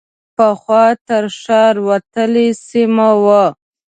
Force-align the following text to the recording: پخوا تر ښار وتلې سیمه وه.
پخوا 0.35 0.85
تر 1.07 1.23
ښار 1.39 1.75
وتلې 1.89 2.47
سیمه 2.67 3.09
وه. 3.23 3.45